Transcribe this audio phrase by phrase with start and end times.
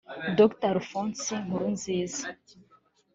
[0.39, 2.23] Dr Alphonse Nkurunziza